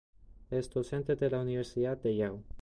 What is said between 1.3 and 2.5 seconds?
Universidad de Yale.